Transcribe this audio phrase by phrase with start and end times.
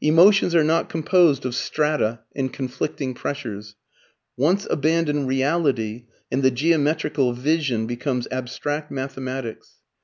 [0.00, 3.76] Emotions are not composed of strata and conflicting pressures.
[4.36, 9.74] Once abandon reality and the geometrical vision becomes abstract mathematics.